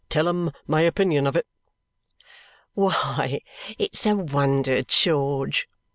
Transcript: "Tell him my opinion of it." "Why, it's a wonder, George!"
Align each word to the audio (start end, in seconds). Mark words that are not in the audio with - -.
"Tell 0.09 0.27
him 0.27 0.51
my 0.65 0.81
opinion 0.81 1.27
of 1.27 1.35
it." 1.35 1.45
"Why, 2.73 3.41
it's 3.77 4.03
a 4.07 4.15
wonder, 4.15 4.81
George!" 4.81 5.69